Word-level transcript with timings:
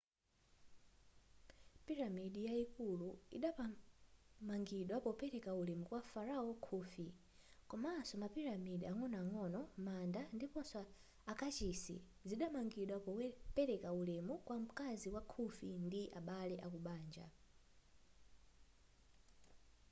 piramidi 1.85 2.39
yayikulu 2.47 3.09
idapamangidwa 3.37 4.97
popereka 5.05 5.51
ulemu 5.61 5.83
kwa 5.89 6.01
farao 6.11 6.49
khufu 6.65 7.05
komanso 7.71 8.13
mapiramidi 8.23 8.83
ang'onoang'ono 8.91 9.61
manda 9.85 10.21
ndiponso 10.35 10.81
akachisi 11.31 11.95
zidamangidwa 12.27 12.97
popereka 13.07 13.89
ulemu 14.01 14.33
kwa 14.47 14.55
mkazi 14.65 15.07
wa 15.15 15.21
khufu 15.31 15.65
ndi 15.85 16.01
abale 16.19 16.55
akubanja 16.67 17.25